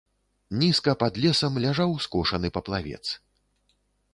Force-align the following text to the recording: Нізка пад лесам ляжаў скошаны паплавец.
Нізка 0.61 0.95
пад 1.03 1.19
лесам 1.25 1.53
ляжаў 1.65 1.91
скошаны 2.07 2.47
паплавец. 2.57 3.03